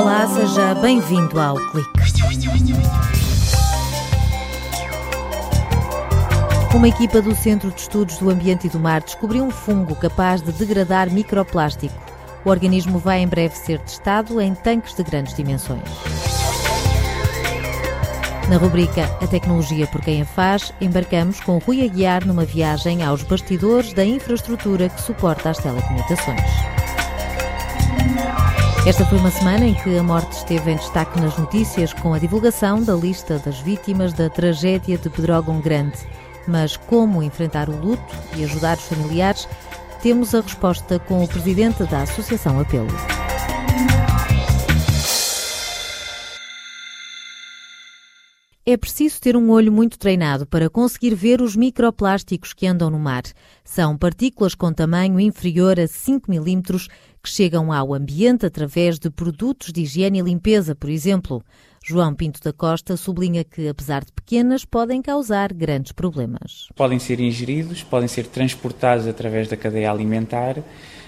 Olá, 0.00 0.26
seja 0.28 0.74
bem-vindo 0.76 1.38
ao 1.38 1.56
Clique. 1.56 1.90
Uma 6.74 6.88
equipa 6.88 7.20
do 7.20 7.34
Centro 7.34 7.70
de 7.70 7.82
Estudos 7.82 8.16
do 8.16 8.30
Ambiente 8.30 8.66
e 8.66 8.70
do 8.70 8.80
Mar 8.80 9.02
descobriu 9.02 9.44
um 9.44 9.50
fungo 9.50 9.94
capaz 9.94 10.40
de 10.40 10.52
degradar 10.52 11.10
microplástico. 11.10 11.94
O 12.46 12.48
organismo 12.48 12.98
vai 12.98 13.20
em 13.20 13.28
breve 13.28 13.54
ser 13.54 13.78
testado 13.80 14.40
em 14.40 14.54
tanques 14.54 14.94
de 14.94 15.02
grandes 15.02 15.34
dimensões. 15.34 15.82
Na 18.48 18.56
rubrica 18.56 19.04
A 19.20 19.26
Tecnologia 19.26 19.86
por 19.86 20.00
Quem 20.00 20.22
a 20.22 20.24
Faz, 20.24 20.72
embarcamos 20.80 21.40
com 21.40 21.58
Rui 21.58 21.84
Aguiar 21.84 22.26
numa 22.26 22.46
viagem 22.46 23.02
aos 23.02 23.22
bastidores 23.22 23.92
da 23.92 24.04
infraestrutura 24.04 24.88
que 24.88 25.02
suporta 25.02 25.50
as 25.50 25.58
telecomunicações. 25.58 26.69
Esta 28.86 29.04
foi 29.04 29.18
uma 29.18 29.30
semana 29.30 29.66
em 29.66 29.74
que 29.74 29.98
a 29.98 30.02
morte 30.02 30.32
esteve 30.32 30.70
em 30.70 30.76
destaque 30.76 31.20
nas 31.20 31.36
notícias 31.36 31.92
com 31.92 32.14
a 32.14 32.18
divulgação 32.18 32.82
da 32.82 32.94
lista 32.94 33.38
das 33.38 33.60
vítimas 33.60 34.14
da 34.14 34.30
tragédia 34.30 34.96
de 34.96 35.10
Pedrógão 35.10 35.60
Grande. 35.60 35.98
Mas 36.48 36.78
como 36.78 37.22
enfrentar 37.22 37.68
o 37.68 37.76
luto 37.76 38.16
e 38.34 38.42
ajudar 38.42 38.78
os 38.78 38.84
familiares? 38.84 39.46
Temos 40.02 40.34
a 40.34 40.40
resposta 40.40 40.98
com 40.98 41.22
o 41.22 41.28
presidente 41.28 41.84
da 41.84 42.02
Associação 42.02 42.58
Apelo. 42.58 42.88
É 48.70 48.76
preciso 48.76 49.20
ter 49.20 49.36
um 49.36 49.50
olho 49.50 49.72
muito 49.72 49.98
treinado 49.98 50.46
para 50.46 50.70
conseguir 50.70 51.12
ver 51.12 51.42
os 51.42 51.56
microplásticos 51.56 52.52
que 52.52 52.68
andam 52.68 52.88
no 52.88 53.00
mar. 53.00 53.24
São 53.64 53.98
partículas 53.98 54.54
com 54.54 54.72
tamanho 54.72 55.18
inferior 55.18 55.80
a 55.80 55.88
5 55.88 56.30
milímetros 56.30 56.86
que 57.20 57.28
chegam 57.28 57.72
ao 57.72 57.92
ambiente 57.92 58.46
através 58.46 58.96
de 58.96 59.10
produtos 59.10 59.72
de 59.72 59.82
higiene 59.82 60.20
e 60.20 60.22
limpeza, 60.22 60.76
por 60.76 60.88
exemplo. 60.88 61.42
João 61.84 62.14
Pinto 62.14 62.40
da 62.44 62.52
Costa 62.52 62.96
sublinha 62.96 63.42
que, 63.42 63.66
apesar 63.66 64.04
de 64.04 64.12
pequenas, 64.12 64.64
podem 64.64 65.02
causar 65.02 65.52
grandes 65.52 65.90
problemas. 65.90 66.68
Podem 66.76 67.00
ser 67.00 67.18
ingeridos, 67.18 67.82
podem 67.82 68.06
ser 68.06 68.28
transportados 68.28 69.08
através 69.08 69.48
da 69.48 69.56
cadeia 69.56 69.90
alimentar 69.90 70.62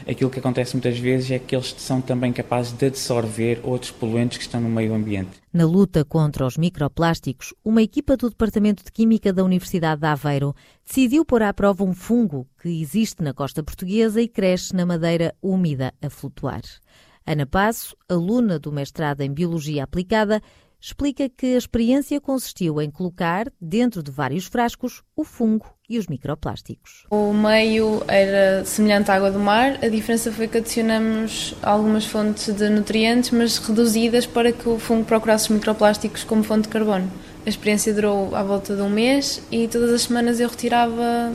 aquilo 0.08 0.30
que 0.30 0.38
acontece 0.38 0.74
muitas 0.74 0.98
vezes 0.98 1.30
é 1.30 1.38
que 1.38 1.54
eles 1.54 1.74
são 1.78 2.00
também 2.00 2.32
capazes 2.32 2.72
de 2.72 2.86
absorver 2.86 3.60
outros 3.62 3.90
poluentes 3.90 4.38
que 4.38 4.44
estão 4.44 4.60
no 4.60 4.68
meio 4.68 4.94
ambiente. 4.94 5.42
Na 5.52 5.64
luta 5.64 6.04
contra 6.04 6.46
os 6.46 6.56
microplásticos, 6.56 7.54
uma 7.64 7.82
equipa 7.82 8.16
do 8.16 8.30
Departamento 8.30 8.84
de 8.84 8.90
Química 8.90 9.32
da 9.32 9.44
Universidade 9.44 10.00
de 10.00 10.06
Aveiro 10.06 10.54
decidiu 10.86 11.24
pôr 11.24 11.42
à 11.42 11.52
prova 11.52 11.84
um 11.84 11.92
fungo 11.92 12.46
que 12.60 12.68
existe 12.80 13.22
na 13.22 13.32
costa 13.34 13.62
portuguesa 13.62 14.20
e 14.20 14.28
cresce 14.28 14.74
na 14.74 14.86
madeira 14.86 15.34
úmida 15.42 15.92
a 16.00 16.08
flutuar. 16.08 16.62
Ana 17.26 17.46
Passo, 17.46 17.96
aluna 18.08 18.58
do 18.58 18.72
mestrado 18.72 19.20
em 19.20 19.32
Biologia 19.32 19.84
Aplicada, 19.84 20.42
explica 20.82 21.28
que 21.28 21.54
a 21.54 21.58
experiência 21.58 22.20
consistiu 22.20 22.82
em 22.82 22.90
colocar, 22.90 23.46
dentro 23.60 24.02
de 24.02 24.10
vários 24.10 24.46
frascos, 24.46 25.02
o 25.14 25.22
fungo 25.22 25.66
e 25.88 25.96
os 25.96 26.08
microplásticos. 26.08 27.06
O 27.08 27.32
meio 27.32 28.02
era 28.08 28.64
semelhante 28.64 29.10
à 29.10 29.14
água 29.14 29.30
do 29.30 29.38
mar, 29.38 29.78
a 29.80 29.88
diferença 29.88 30.32
foi 30.32 30.48
que 30.48 30.58
adicionamos 30.58 31.54
algumas 31.62 32.04
fontes 32.04 32.52
de 32.52 32.68
nutrientes, 32.68 33.30
mas 33.30 33.58
reduzidas 33.58 34.26
para 34.26 34.50
que 34.50 34.68
o 34.68 34.78
fungo 34.78 35.04
procurasse 35.04 35.44
os 35.44 35.50
microplásticos 35.50 36.24
como 36.24 36.42
fonte 36.42 36.62
de 36.62 36.68
carbono. 36.68 37.08
A 37.46 37.48
experiência 37.48 37.94
durou 37.94 38.34
à 38.34 38.42
volta 38.42 38.74
de 38.74 38.82
um 38.82 38.90
mês 38.90 39.40
e 39.52 39.68
todas 39.68 39.90
as 39.90 40.02
semanas 40.02 40.40
eu 40.40 40.48
retirava 40.48 41.32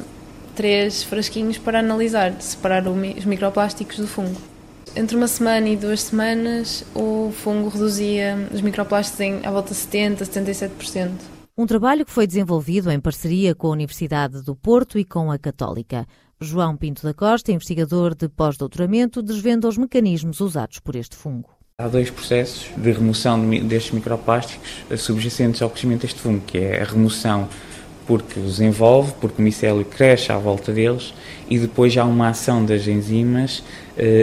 três 0.56 1.04
frasquinhos 1.04 1.58
para 1.58 1.80
analisar, 1.80 2.42
separar 2.42 2.86
os 2.88 3.26
microplásticos 3.26 3.98
do 3.98 4.08
fungo. 4.08 4.57
Entre 4.96 5.16
uma 5.16 5.28
semana 5.28 5.70
e 5.70 5.76
duas 5.76 6.02
semanas, 6.02 6.84
o 6.96 7.32
fungo 7.32 7.70
reduzia 7.70 8.48
os 8.54 8.62
microplásticos 8.62 9.20
em 9.20 9.46
à 9.46 9.52
volta 9.52 9.74
de 9.74 9.80
70%, 9.80 10.18
77%. 10.20 11.12
Um 11.58 11.66
trabalho 11.66 12.06
que 12.06 12.12
foi 12.12 12.28
desenvolvido 12.28 12.92
em 12.92 13.00
parceria 13.00 13.56
com 13.56 13.68
a 13.68 13.72
Universidade 13.72 14.44
do 14.44 14.56
Porto 14.56 15.00
e 15.00 15.04
com 15.04 15.32
a 15.32 15.40
Católica. 15.40 16.06
João 16.40 16.78
Pinto 16.78 17.02
da 17.02 17.14
Costa, 17.14 17.52
investigador 17.52 18.14
de 18.14 18.30
pós-doutoramento, 18.30 19.24
desvenda 19.24 19.68
os 19.68 19.78
mecanismos 19.78 20.40
usados 20.40 20.80
por 20.80 20.96
este 20.96 21.16
fungo. 21.16 21.50
Há 21.80 21.88
dois 21.88 22.10
processos 22.12 22.70
de 22.78 22.92
remoção 22.92 23.40
destes 23.62 23.92
microplásticos 23.92 24.84
subjacentes 24.98 25.62
ao 25.62 25.70
crescimento 25.70 26.02
deste 26.02 26.20
fungo, 26.20 26.42
que 26.46 26.60
é 26.60 26.82
a 26.82 26.86
remoção 26.86 27.50
porque 28.08 28.40
os 28.40 28.62
envolve, 28.62 29.14
porque 29.20 29.42
o 29.42 29.44
micélio 29.44 29.84
cresce 29.84 30.32
à 30.32 30.38
volta 30.38 30.72
deles 30.72 31.14
e 31.50 31.60
depois 31.60 31.96
há 31.98 32.06
uma 32.06 32.30
ação 32.30 32.66
das 32.66 32.88
enzimas 32.88 33.64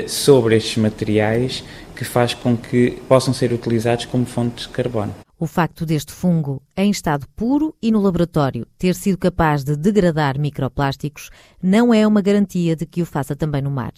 sobre 0.06 0.56
estes 0.56 0.76
materiais 0.76 1.64
que 1.94 2.04
faz 2.04 2.34
com 2.34 2.56
que 2.56 2.92
possam 3.08 3.32
ser 3.32 3.52
utilizados 3.52 4.04
como 4.04 4.26
fontes 4.26 4.66
de 4.66 4.72
carbono. 4.72 5.14
O 5.38 5.46
facto 5.46 5.84
deste 5.84 6.12
fungo, 6.12 6.62
em 6.76 6.90
estado 6.90 7.26
puro 7.36 7.74
e 7.82 7.90
no 7.90 8.00
laboratório, 8.00 8.66
ter 8.78 8.94
sido 8.94 9.18
capaz 9.18 9.64
de 9.64 9.76
degradar 9.76 10.38
microplásticos 10.38 11.30
não 11.62 11.92
é 11.92 12.06
uma 12.06 12.22
garantia 12.22 12.74
de 12.76 12.86
que 12.86 13.02
o 13.02 13.06
faça 13.06 13.34
também 13.34 13.60
no 13.60 13.70
mar. 13.70 13.92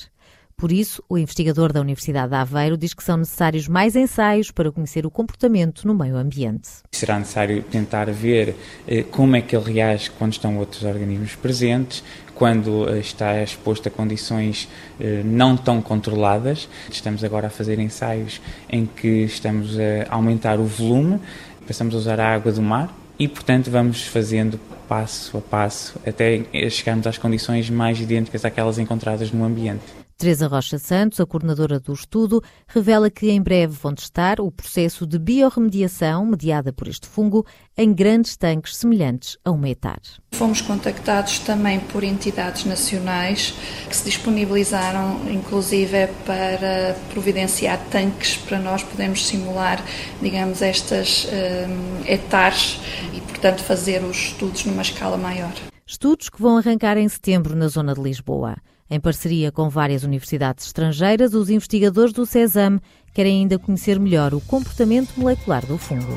Por 0.57 0.73
isso, 0.73 1.05
o 1.07 1.19
investigador 1.19 1.71
da 1.71 1.83
Universidade 1.83 2.31
de 2.31 2.35
Aveiro 2.35 2.79
diz 2.79 2.95
que 2.95 3.05
são 3.05 3.19
necessários 3.19 3.69
mais 3.69 3.95
ensaios 3.95 4.51
para 4.51 4.73
conhecer 4.73 5.05
o 5.05 5.11
comportamento 5.11 5.87
no 5.87 5.95
meio 5.95 6.17
ambiente. 6.17 6.71
Será 6.93 7.19
necessário 7.19 7.63
tentar 7.63 8.11
ver 8.11 8.57
eh, 8.89 9.03
como 9.03 9.37
é 9.37 9.43
que 9.43 9.55
ele 9.55 9.71
reage 9.71 10.11
quando 10.13 10.33
estão 10.33 10.57
outros 10.57 10.83
organismos 10.83 11.35
presentes, 11.35 12.03
quando 12.37 12.89
eh, 12.89 13.01
está 13.01 13.43
exposto 13.43 13.89
a 13.89 13.91
condições 13.91 14.69
eh, 15.01 15.23
não 15.25 15.57
tão 15.57 15.83
controladas. 15.83 16.69
Estamos 16.89 17.25
agora 17.25 17.49
a 17.49 17.51
fazer 17.51 17.81
ensaios 17.81 18.41
em 18.71 18.87
que 18.87 19.25
estamos 19.25 19.77
a 19.79 20.15
aumentar 20.15 20.61
o 20.61 20.65
volume, 20.65 21.19
passamos 21.67 21.95
a 21.95 21.99
usar 21.99 22.21
a 22.21 22.35
água 22.35 22.53
do 22.53 22.63
mar 22.63 22.95
e, 23.19 23.27
portanto, 23.27 23.71
vamos 23.71 24.07
fazendo 24.07 24.61
passo 24.87 25.37
a 25.37 25.41
passo 25.41 25.99
até 26.07 26.45
chegarmos 26.71 27.07
às 27.07 27.19
condições 27.19 27.69
mais 27.69 28.01
idênticas 28.01 28.45
àquelas 28.45 28.79
encontradas 28.79 29.33
no 29.33 29.45
ambiente. 29.45 30.06
Teresa 30.19 30.47
Rocha 30.47 30.79
Santos, 30.79 31.21
a 31.21 31.27
coordenadora 31.27 31.79
do 31.79 31.93
estudo, 31.93 32.43
revela 32.67 33.11
que 33.11 33.31
em 33.31 33.43
breve 33.43 33.75
vão 33.75 33.95
testar 33.95 34.41
o 34.41 34.51
processo 34.51 35.07
de 35.07 35.19
biorremediação 35.19 36.25
mediada 36.25 36.73
por 36.73 36.89
este 36.89 37.07
fungo 37.07 37.45
em 37.77 37.93
grandes 37.93 38.35
tanques 38.35 38.77
semelhantes 38.77 39.37
a 39.45 39.51
uma 39.51 39.69
hectare. 39.69 40.01
Fomos 40.33 40.63
contactados 40.63 41.41
também 41.41 41.81
por 41.81 42.03
entidades 42.03 42.65
nacionais 42.65 43.55
que 43.87 43.95
se 43.95 44.05
disponibilizaram, 44.07 45.21
inclusive, 45.31 46.07
para 46.25 46.97
providenciar 47.11 47.79
tanques 47.91 48.39
para 48.39 48.59
nós 48.59 48.83
podermos 48.83 49.27
simular, 49.27 49.85
digamos, 50.23 50.63
estas 50.63 51.27
um, 51.27 52.11
hectares 52.11 52.81
e, 53.13 53.21
portanto, 53.21 53.63
fazer 53.63 54.03
os 54.03 54.17
estudos 54.17 54.65
numa 54.65 54.81
escala 54.81 55.19
maior. 55.19 55.53
Estudos 55.87 56.31
que 56.31 56.41
vão 56.41 56.57
arrancar 56.57 56.97
em 56.97 57.07
setembro 57.07 57.55
na 57.55 57.69
zona 57.69 57.93
de 57.93 58.01
Lisboa. 58.01 58.57
Em 58.89 59.01
parceria 59.01 59.51
com 59.51 59.69
várias 59.69 60.05
universidades 60.05 60.67
estrangeiras, 60.67 61.35
os 61.35 61.51
investigadores 61.51 62.13
do 62.13 62.25
CESAM 62.25 62.81
querem 63.13 63.41
ainda 63.41 63.59
conhecer 63.59 63.99
melhor 63.99 64.33
o 64.33 64.41
comportamento 64.41 65.13
molecular 65.17 65.67
do 65.67 65.77
fungo. 65.77 66.17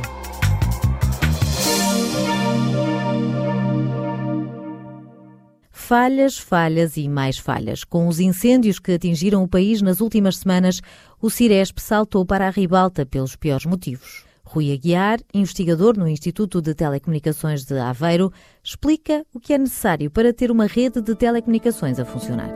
Falhas, 5.72 6.38
falhas 6.38 6.96
e 6.97 7.09
mais 7.09 7.40
falhas. 7.40 7.84
Com 7.84 8.08
os 8.08 8.19
incêndios 8.19 8.78
que 8.78 8.91
atingiram 8.91 9.41
o 9.41 9.47
país 9.47 9.81
nas 9.81 10.00
últimas 10.00 10.38
semanas, 10.38 10.81
o 11.19 11.31
Ciresp 11.31 11.79
saltou 11.79 12.24
para 12.24 12.46
a 12.46 12.52
ribalta 12.52 13.03
pelos 13.03 13.35
piores 13.35 13.66
motivos. 13.66 14.28
Rui 14.52 14.74
Aguiar, 14.74 15.20
investigador 15.32 15.96
no 15.96 16.08
Instituto 16.08 16.60
de 16.60 16.74
Telecomunicações 16.74 17.66
de 17.66 17.78
Aveiro, 17.78 18.34
explica 18.64 19.24
o 19.32 19.40
que 19.40 19.54
é 19.54 19.60
necessário 19.60 20.10
para 20.10 20.34
ter 20.34 20.50
uma 20.50 20.66
rede 20.66 21.02
de 21.02 21.14
telecomunicações 21.14 22.00
a 22.00 22.06
funcionar. 22.06 22.50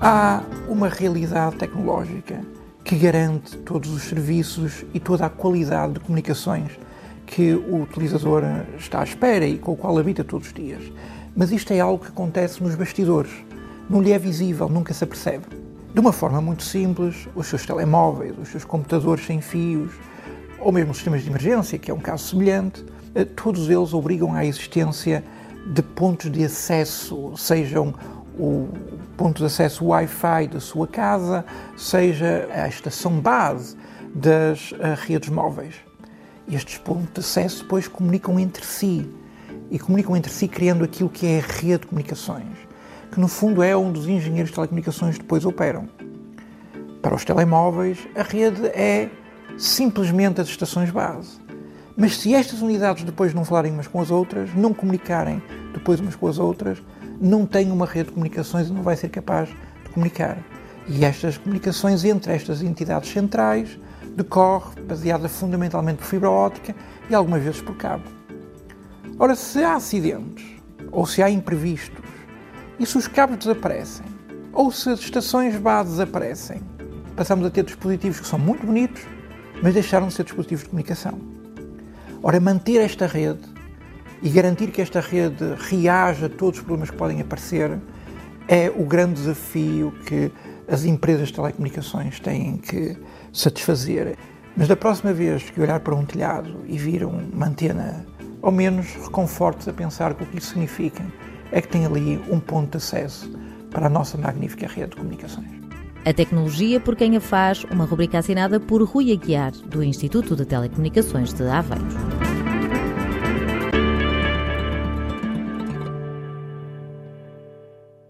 Há 0.00 0.42
uma 0.68 0.88
realidade 0.88 1.54
tecnológica 1.54 2.40
que 2.82 2.96
garante 2.96 3.56
todos 3.58 3.90
os 3.90 4.02
serviços 4.02 4.84
e 4.92 4.98
toda 4.98 5.26
a 5.26 5.30
qualidade 5.30 5.92
de 5.92 6.00
comunicações 6.00 6.72
que 7.26 7.54
o 7.54 7.82
utilizador 7.82 8.42
está 8.76 9.02
à 9.02 9.04
espera 9.04 9.46
e 9.46 9.56
com 9.56 9.74
o 9.74 9.76
qual 9.76 9.96
habita 9.96 10.24
todos 10.24 10.48
os 10.48 10.52
dias. 10.52 10.82
Mas 11.36 11.52
isto 11.52 11.72
é 11.72 11.78
algo 11.78 12.04
que 12.04 12.10
acontece 12.10 12.60
nos 12.60 12.74
bastidores. 12.74 13.30
Não 13.88 14.02
lhe 14.02 14.10
é 14.10 14.18
visível, 14.18 14.68
nunca 14.68 14.92
se 14.92 15.04
apercebe. 15.04 15.69
De 15.92 15.98
uma 15.98 16.12
forma 16.12 16.40
muito 16.40 16.62
simples, 16.62 17.28
os 17.34 17.48
seus 17.48 17.66
telemóveis, 17.66 18.38
os 18.38 18.48
seus 18.48 18.64
computadores 18.64 19.26
sem 19.26 19.40
fios, 19.40 19.90
ou 20.60 20.70
mesmo 20.70 20.92
os 20.92 20.98
sistemas 20.98 21.22
de 21.22 21.28
emergência, 21.28 21.78
que 21.80 21.90
é 21.90 21.94
um 21.94 21.98
caso 21.98 22.28
semelhante, 22.28 22.84
eh, 23.12 23.24
todos 23.24 23.68
eles 23.68 23.92
obrigam 23.92 24.32
à 24.32 24.44
existência 24.44 25.24
de 25.66 25.82
pontos 25.82 26.30
de 26.30 26.44
acesso, 26.44 27.36
sejam 27.36 27.92
o 28.38 28.68
ponto 29.16 29.38
de 29.38 29.46
acesso 29.46 29.84
Wi-Fi 29.86 30.46
da 30.46 30.60
sua 30.60 30.86
casa, 30.86 31.44
seja 31.76 32.48
a 32.54 32.68
estação 32.68 33.18
base 33.18 33.76
das 34.14 34.72
eh, 34.78 34.94
redes 34.96 35.28
móveis. 35.28 35.74
Estes 36.48 36.78
pontos 36.78 37.12
de 37.14 37.20
acesso 37.20 37.64
depois 37.64 37.88
comunicam 37.88 38.38
entre 38.38 38.64
si 38.64 39.12
e 39.68 39.76
comunicam 39.76 40.16
entre 40.16 40.30
si 40.30 40.46
criando 40.46 40.84
aquilo 40.84 41.08
que 41.08 41.26
é 41.26 41.40
a 41.40 41.42
rede 41.42 41.80
de 41.80 41.86
comunicações 41.88 42.69
que 43.10 43.20
no 43.20 43.28
fundo 43.28 43.62
é 43.62 43.76
onde 43.76 43.98
os 43.98 44.08
engenheiros 44.08 44.50
de 44.50 44.54
telecomunicações 44.54 45.18
depois 45.18 45.44
operam. 45.44 45.88
Para 47.02 47.14
os 47.14 47.24
telemóveis, 47.24 47.98
a 48.14 48.22
rede 48.22 48.66
é 48.66 49.08
simplesmente 49.58 50.40
as 50.40 50.48
estações 50.48 50.90
base. 50.90 51.40
Mas 51.96 52.18
se 52.18 52.34
estas 52.34 52.62
unidades 52.62 53.04
depois 53.04 53.34
não 53.34 53.44
falarem 53.44 53.72
umas 53.72 53.86
com 53.86 54.00
as 54.00 54.10
outras, 54.10 54.54
não 54.54 54.72
comunicarem 54.72 55.42
depois 55.72 56.00
umas 56.00 56.14
com 56.14 56.26
as 56.28 56.38
outras, 56.38 56.82
não 57.20 57.44
tem 57.44 57.70
uma 57.70 57.84
rede 57.84 58.08
de 58.08 58.12
comunicações 58.12 58.68
e 58.68 58.72
não 58.72 58.82
vai 58.82 58.96
ser 58.96 59.08
capaz 59.08 59.48
de 59.48 59.90
comunicar. 59.90 60.38
E 60.88 61.04
estas 61.04 61.36
comunicações 61.36 62.04
entre 62.04 62.32
estas 62.32 62.62
entidades 62.62 63.10
centrais 63.10 63.78
decorre 64.16 64.80
baseada 64.82 65.28
fundamentalmente 65.28 65.98
por 65.98 66.06
fibra 66.06 66.30
óptica 66.30 66.74
e 67.08 67.14
algumas 67.14 67.42
vezes 67.42 67.60
por 67.60 67.76
cabo. 67.76 68.04
Ora, 69.18 69.34
se 69.34 69.62
há 69.62 69.74
acidentes 69.74 70.44
ou 70.90 71.06
se 71.06 71.22
há 71.22 71.28
imprevistos 71.28 72.00
e 72.80 72.86
se 72.86 72.96
os 72.96 73.06
cabos 73.06 73.36
desaparecem 73.36 74.06
ou 74.54 74.72
se 74.72 74.88
as 74.88 75.00
estações 75.00 75.54
base 75.56 75.90
desaparecem, 75.90 76.62
passamos 77.14 77.46
a 77.46 77.50
ter 77.50 77.62
dispositivos 77.62 78.18
que 78.18 78.26
são 78.26 78.38
muito 78.38 78.66
bonitos, 78.66 79.02
mas 79.62 79.74
deixaram 79.74 80.08
de 80.08 80.14
ser 80.14 80.24
dispositivos 80.24 80.64
de 80.64 80.70
comunicação. 80.70 81.20
Ora, 82.22 82.40
manter 82.40 82.78
esta 82.78 83.06
rede 83.06 83.42
e 84.22 84.30
garantir 84.30 84.68
que 84.68 84.80
esta 84.80 84.98
rede 84.98 85.54
reaja 85.58 86.26
a 86.26 86.28
todos 86.28 86.58
os 86.58 86.64
problemas 86.64 86.90
que 86.90 86.96
podem 86.96 87.20
aparecer 87.20 87.78
é 88.48 88.70
o 88.70 88.84
grande 88.84 89.20
desafio 89.20 89.92
que 90.06 90.32
as 90.66 90.84
empresas 90.84 91.28
de 91.28 91.34
telecomunicações 91.34 92.18
têm 92.18 92.56
que 92.56 92.96
satisfazer. 93.32 94.16
Mas 94.56 94.68
da 94.68 94.74
próxima 94.74 95.12
vez 95.12 95.48
que 95.50 95.60
olhar 95.60 95.80
para 95.80 95.94
um 95.94 96.04
telhado 96.04 96.64
e 96.66 96.78
vir 96.78 97.04
uma 97.04 97.46
antena, 97.46 98.06
ao 98.40 98.50
menos 98.50 98.86
reconforte 98.94 99.68
a 99.68 99.72
pensar 99.72 100.14
que 100.14 100.24
o 100.24 100.26
que 100.26 100.38
isso 100.38 100.48
significa 100.48 101.04
é 101.52 101.60
que 101.60 101.68
tem 101.68 101.86
ali 101.86 102.20
um 102.30 102.40
ponto 102.40 102.72
de 102.72 102.76
acesso 102.78 103.30
para 103.70 103.86
a 103.86 103.90
nossa 103.90 104.16
magnífica 104.18 104.66
rede 104.66 104.90
de 104.90 104.96
comunicações. 104.96 105.48
A 106.04 106.12
tecnologia 106.14 106.80
por 106.80 106.96
quem 106.96 107.16
a 107.16 107.20
faz, 107.20 107.64
uma 107.64 107.84
rubrica 107.84 108.18
assinada 108.18 108.58
por 108.58 108.82
Rui 108.82 109.12
Aguiar, 109.12 109.52
do 109.52 109.82
Instituto 109.82 110.34
de 110.34 110.46
Telecomunicações 110.46 111.32
de 111.32 111.42
Aveiro. 111.42 111.84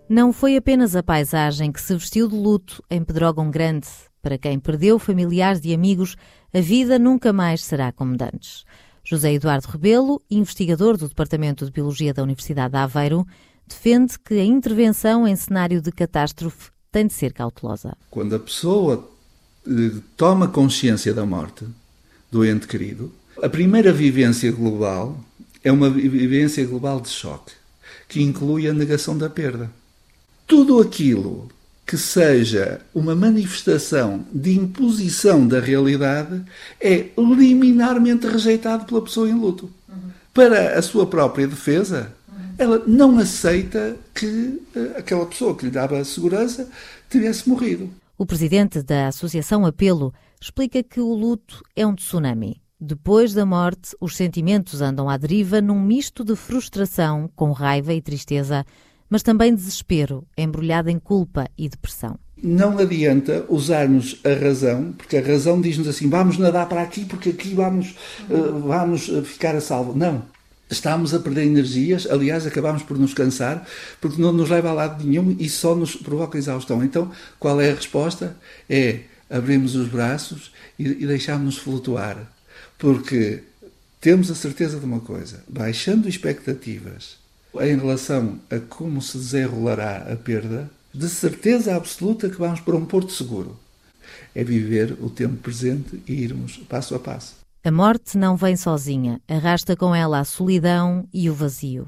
Não 0.09 0.33
foi 0.33 0.57
apenas 0.57 0.97
a 0.97 1.03
paisagem 1.03 1.71
que 1.71 1.81
se 1.81 1.95
vestiu 1.95 2.29
de 2.29 2.35
luto 2.35 2.83
em 2.91 3.03
Pedrógão 3.03 3.51
Grande. 3.51 3.87
Para 4.23 4.37
quem 4.37 4.59
perdeu 4.59 4.99
familiares 4.99 5.61
e 5.65 5.73
amigos, 5.73 6.17
a 6.53 6.61
vida 6.61 6.99
nunca 6.99 7.33
mais 7.33 7.63
será 7.63 7.93
como 7.93 8.17
antes. 8.21 8.65
José 9.05 9.33
Eduardo 9.33 9.67
Rebelo, 9.69 10.21
investigador 10.31 10.97
do 10.97 11.09
Departamento 11.09 11.65
de 11.65 11.71
Biologia 11.71 12.13
da 12.13 12.23
Universidade 12.23 12.73
de 12.73 12.79
Aveiro, 12.79 13.27
defende 13.67 14.19
que 14.19 14.35
a 14.35 14.45
intervenção 14.45 15.27
em 15.27 15.35
cenário 15.37 15.81
de 15.81 15.91
catástrofe 15.91 16.71
tem 16.91 17.07
de 17.07 17.13
ser 17.13 17.33
cautelosa. 17.33 17.97
Quando 18.11 18.35
a 18.35 18.39
pessoa 18.39 19.09
eh, 19.67 19.93
toma 20.17 20.49
consciência 20.49 21.15
da 21.15 21.25
morte 21.25 21.65
do 22.31 22.45
ente 22.45 22.67
querido, 22.67 23.13
a 23.43 23.49
primeira 23.49 23.93
vivência 23.93 24.51
global 24.51 25.19
é 25.63 25.71
uma 25.71 25.89
vivência 25.89 26.65
global 26.67 27.01
de 27.01 27.09
choque, 27.09 27.53
que 28.09 28.23
inclui 28.23 28.69
a 28.69 28.73
negação 28.73 29.17
da 29.17 29.31
perda 29.31 29.71
tudo 30.51 30.81
aquilo 30.81 31.49
que 31.91 31.99
seja 31.99 32.81
uma 32.95 33.17
manifestação 33.17 34.25
de 34.33 34.57
imposição 34.57 35.45
da 35.49 35.59
realidade 35.59 36.41
é 36.81 37.07
liminarmente 37.19 38.29
rejeitado 38.29 38.85
pela 38.85 39.03
pessoa 39.03 39.29
em 39.29 39.35
luto. 39.35 39.69
Uhum. 39.89 40.11
Para 40.33 40.79
a 40.79 40.83
sua 40.83 41.05
própria 41.05 41.49
defesa, 41.49 42.15
uhum. 42.29 42.55
ela 42.57 42.83
não 42.87 43.19
aceita 43.19 43.97
que 44.15 44.63
uh, 44.77 44.99
aquela 44.99 45.27
pessoa 45.27 45.57
que 45.57 45.65
lhe 45.65 45.71
dava 45.73 46.05
segurança 46.05 46.69
tivesse 47.11 47.49
morrido. 47.49 47.91
O 48.17 48.25
presidente 48.25 48.85
da 48.85 49.09
Associação 49.09 49.67
Apelo 49.67 50.15
explica 50.41 50.85
que 50.85 51.01
o 51.01 51.13
luto 51.13 51.61
é 51.75 51.85
um 51.85 51.97
tsunami. 51.97 52.63
Depois 52.81 53.35
da 53.35 53.45
morte, 53.45 53.97
os 54.01 54.17
sentimentos 54.17 54.81
andam 54.81 55.11
à 55.11 55.17
deriva 55.17 55.61
num 55.61 55.83
misto 55.83 56.23
de 56.23 56.37
frustração, 56.37 57.29
com 57.35 57.51
raiva 57.51 57.93
e 57.93 58.01
tristeza 58.01 58.65
mas 59.11 59.25
também 59.25 59.53
desespero, 59.53 60.25
embrulhado 60.39 60.89
em 60.89 60.99
culpa 60.99 61.51
e 61.59 61.69
depressão. 61.69 62.17
Não 62.43 62.79
adianta 62.79 63.45
usarmos 63.49 64.19
a 64.25 64.33
razão, 64.33 64.93
porque 64.97 65.19
a 65.19 65.23
razão 65.23 65.61
diz-nos 65.61 65.89
assim: 65.89 66.09
vamos 66.09 66.39
nadar 66.39 66.69
para 66.69 66.81
aqui, 66.81 67.05
porque 67.05 67.31
aqui 67.31 67.53
vamos, 67.53 67.97
uh, 68.31 68.59
vamos 68.61 69.11
eh, 69.11 69.21
ficar 69.23 69.55
a 69.55 69.61
salvo. 69.61 69.95
Não. 69.95 70.23
Estamos 70.71 71.13
a 71.13 71.19
perder 71.19 71.45
energias, 71.45 72.07
aliás, 72.09 72.47
acabamos 72.47 72.85
por 72.85 72.97
nos 72.97 73.13
cansar, 73.13 73.67
porque 74.01 74.23
não 74.23 74.33
nos 74.33 74.49
leva 74.49 74.71
a 74.71 74.73
lado 74.73 75.05
nenhum 75.05 75.37
e 75.39 75.49
só 75.49 75.75
nos 75.75 75.97
provoca 75.97 76.39
exaustão. 76.39 76.83
Então, 76.83 77.11
qual 77.41 77.61
é 77.61 77.73
a 77.73 77.75
resposta? 77.75 78.37
É 78.69 79.01
abrirmos 79.29 79.75
os 79.75 79.89
braços 79.89 80.53
e, 80.79 80.85
e 80.85 81.07
deixarmos-nos 81.07 81.59
flutuar. 81.59 82.17
Porque 82.79 83.43
temos 84.01 84.31
a 84.31 84.35
certeza 84.35 84.79
de 84.79 84.87
uma 84.87 85.01
coisa: 85.01 85.45
baixando 85.47 86.09
expectativas 86.09 87.20
em 87.55 87.77
relação 87.77 88.39
a 88.51 88.59
como 88.59 89.03
se 89.03 89.17
desenrolará 89.17 90.13
a 90.13 90.17
perda, 90.17 90.71
de 90.93 91.09
certeza 91.09 91.75
absoluta 91.75 92.29
que 92.29 92.37
vamos 92.37 92.61
para 92.61 92.77
um 92.77 92.85
porto 92.85 93.13
seguro. 93.13 93.59
É 94.35 94.45
viver 94.45 94.97
o 95.01 95.11
tempo 95.11 95.37
presente 95.37 96.03
e 96.07 96.13
irmos 96.13 96.59
passo 96.69 96.95
a 96.95 96.99
passo. 96.99 97.37
A 97.63 97.71
morte 97.71 98.17
não 98.17 98.37
vem 98.37 98.57
sozinha, 98.57 99.21
arrasta 99.29 99.77
com 99.77 99.95
ela 99.95 100.21
a 100.21 100.25
solidão 100.25 101.07
e 101.13 101.29
o 101.29 101.35
vazio. 101.35 101.87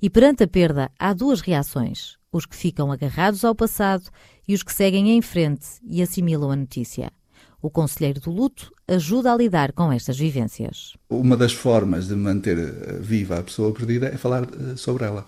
E 0.00 0.10
perante 0.10 0.42
a 0.42 0.48
perda 0.48 0.90
há 0.98 1.12
duas 1.12 1.40
reações: 1.40 2.16
os 2.32 2.44
que 2.44 2.56
ficam 2.56 2.90
agarrados 2.90 3.44
ao 3.44 3.54
passado 3.54 4.10
e 4.48 4.54
os 4.54 4.62
que 4.62 4.72
seguem 4.72 5.10
em 5.10 5.22
frente 5.22 5.66
e 5.84 6.02
assimilam 6.02 6.50
a 6.50 6.56
notícia. 6.56 7.12
O 7.60 7.70
Conselheiro 7.70 8.20
do 8.20 8.32
Luto 8.32 8.72
ajuda 8.94 9.32
a 9.32 9.36
lidar 9.36 9.72
com 9.72 9.92
estas 9.92 10.18
vivências. 10.18 10.94
Uma 11.08 11.36
das 11.36 11.52
formas 11.52 12.08
de 12.08 12.14
manter 12.14 12.58
eh, 12.58 12.98
viva 13.00 13.38
a 13.38 13.42
pessoa 13.42 13.72
perdida 13.72 14.06
é 14.06 14.16
falar 14.16 14.44
eh, 14.44 14.76
sobre 14.76 15.04
ela. 15.04 15.26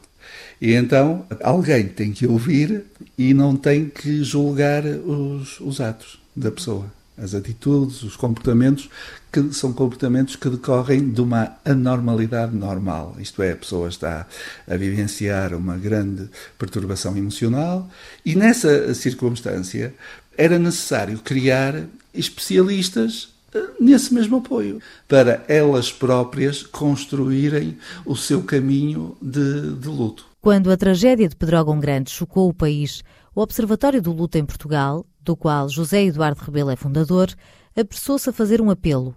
E 0.60 0.72
então 0.72 1.26
alguém 1.42 1.88
tem 1.88 2.12
que 2.12 2.26
ouvir 2.26 2.84
e 3.16 3.34
não 3.34 3.56
tem 3.56 3.88
que 3.88 4.22
julgar 4.22 4.84
os, 4.84 5.60
os 5.60 5.80
atos 5.80 6.18
da 6.34 6.50
pessoa, 6.50 6.86
as 7.16 7.34
atitudes, 7.34 8.02
os 8.02 8.16
comportamentos, 8.16 8.88
que 9.30 9.52
são 9.52 9.72
comportamentos 9.72 10.36
que 10.36 10.48
decorrem 10.48 11.10
de 11.10 11.20
uma 11.20 11.56
anormalidade 11.64 12.54
normal. 12.54 13.16
Isto 13.18 13.42
é, 13.42 13.52
a 13.52 13.56
pessoa 13.56 13.88
está 13.88 14.26
a 14.66 14.76
vivenciar 14.76 15.54
uma 15.54 15.76
grande 15.76 16.28
perturbação 16.58 17.16
emocional 17.16 17.88
e 18.24 18.34
nessa 18.34 18.94
circunstância 18.94 19.94
era 20.36 20.58
necessário 20.58 21.18
criar 21.18 21.84
especialistas 22.14 23.33
nesse 23.78 24.12
mesmo 24.12 24.38
apoio, 24.38 24.80
para 25.08 25.44
elas 25.48 25.92
próprias 25.92 26.62
construírem 26.62 27.78
o 28.04 28.16
seu 28.16 28.42
caminho 28.42 29.16
de, 29.20 29.74
de 29.76 29.88
luto. 29.88 30.26
Quando 30.40 30.70
a 30.70 30.76
tragédia 30.76 31.28
de 31.28 31.36
Pedrógão 31.36 31.78
Grande 31.80 32.10
chocou 32.10 32.48
o 32.48 32.54
país, 32.54 33.02
o 33.34 33.40
Observatório 33.40 34.02
do 34.02 34.12
Luto 34.12 34.38
em 34.38 34.44
Portugal, 34.44 35.06
do 35.20 35.36
qual 35.36 35.68
José 35.68 36.04
Eduardo 36.04 36.42
Rebelo 36.42 36.70
é 36.70 36.76
fundador, 36.76 37.28
apressou-se 37.76 38.28
a 38.28 38.32
fazer 38.32 38.60
um 38.60 38.70
apelo. 38.70 39.14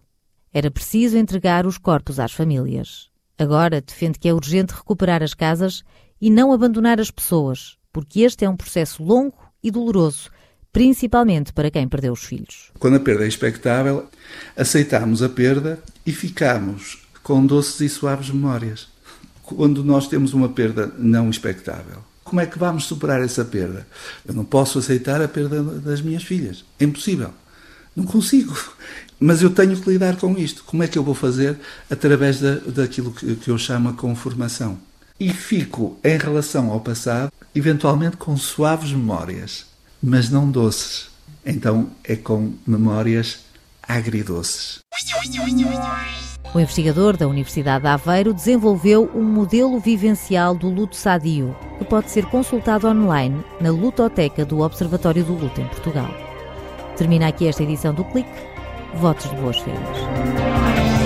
Era 0.53 0.71
preciso 0.71 1.17
entregar 1.17 1.65
os 1.65 1.77
corpos 1.77 2.19
às 2.19 2.31
famílias. 2.31 3.09
Agora 3.37 3.81
defende 3.81 4.17
que 4.17 4.27
é 4.27 4.33
urgente 4.33 4.73
recuperar 4.73 5.21
as 5.21 5.33
casas 5.33 5.83
e 6.19 6.29
não 6.29 6.51
abandonar 6.51 6.99
as 6.99 7.11
pessoas, 7.11 7.77
porque 7.91 8.21
este 8.21 8.45
é 8.45 8.49
um 8.49 8.57
processo 8.57 9.03
longo 9.03 9.37
e 9.61 9.69
doloroso 9.69 10.31
principalmente 10.77 11.51
para 11.51 11.71
quem 11.71 11.87
perdeu 11.87 12.13
os 12.13 12.23
filhos. 12.23 12.69
Quando 12.77 12.97
a 12.97 12.99
perda 12.99 13.25
é 13.25 13.27
expectável, 13.27 14.05
aceitamos 14.55 15.23
a 15.23 15.27
perda 15.27 15.79
e 16.05 16.11
ficamos 16.11 16.99
com 17.23 17.43
doces 17.43 17.81
e 17.81 17.89
suaves 17.89 18.29
memórias. 18.29 18.87
Quando 19.41 19.83
nós 19.83 20.07
temos 20.07 20.35
uma 20.35 20.49
perda 20.49 20.93
não 20.99 21.31
expectável, 21.31 22.03
como 22.23 22.41
é 22.41 22.45
que 22.45 22.59
vamos 22.59 22.83
superar 22.83 23.23
essa 23.23 23.43
perda? 23.43 23.87
Eu 24.23 24.35
não 24.35 24.45
posso 24.45 24.77
aceitar 24.77 25.19
a 25.19 25.27
perda 25.27 25.63
das 25.63 25.99
minhas 25.99 26.21
filhas. 26.21 26.63
É 26.79 26.83
impossível. 26.83 27.31
Não 27.95 28.03
consigo. 28.03 28.55
Mas 29.19 29.41
eu 29.41 29.49
tenho 29.49 29.75
que 29.81 29.89
lidar 29.89 30.17
com 30.17 30.37
isto. 30.37 30.63
Como 30.63 30.83
é 30.83 30.87
que 30.87 30.99
eu 30.99 31.03
vou 31.03 31.15
fazer? 31.15 31.57
Através 31.89 32.39
da, 32.39 32.53
daquilo 32.53 33.11
que, 33.11 33.35
que 33.35 33.49
eu 33.49 33.57
chamo 33.57 33.89
a 33.89 33.93
conformação. 33.93 34.77
E 35.19 35.33
fico, 35.33 35.97
em 36.03 36.19
relação 36.19 36.69
ao 36.69 36.81
passado, 36.81 37.31
eventualmente 37.55 38.15
com 38.15 38.37
suaves 38.37 38.91
memórias 38.91 39.65
mas 40.07 40.29
não 40.29 40.49
doces. 40.49 41.09
Então 41.45 41.89
é 42.03 42.15
com 42.15 42.53
memórias 42.65 43.39
agridoces. 43.83 44.79
O 46.53 46.59
investigador 46.59 47.17
da 47.17 47.27
Universidade 47.27 47.83
de 47.83 47.89
Aveiro 47.89 48.33
desenvolveu 48.33 49.11
um 49.13 49.21
modelo 49.23 49.79
vivencial 49.79 50.55
do 50.55 50.69
luto 50.69 50.95
sadio, 50.95 51.53
que 51.77 51.83
pode 51.83 52.09
ser 52.09 52.25
consultado 52.27 52.87
online 52.87 53.43
na 53.59 53.69
Lutoteca 53.69 54.45
do 54.45 54.61
Observatório 54.61 55.25
do 55.25 55.33
Luto 55.33 55.59
em 55.59 55.67
Portugal. 55.67 56.09
Termina 56.95 57.27
aqui 57.27 57.45
esta 57.45 57.63
edição 57.63 57.93
do 57.93 58.05
Clique. 58.05 58.29
Votos 58.95 59.29
de 59.29 59.35
boas 59.35 59.57
férias. 59.59 60.96